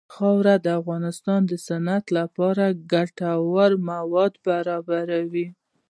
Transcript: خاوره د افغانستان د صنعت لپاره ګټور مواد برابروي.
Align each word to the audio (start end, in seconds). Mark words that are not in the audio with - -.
خاوره 0.15 0.55
د 0.65 0.67
افغانستان 0.79 1.39
د 1.47 1.51
صنعت 1.67 2.05
لپاره 2.17 2.65
ګټور 2.93 3.71
مواد 3.89 4.33
برابروي. 4.47 5.47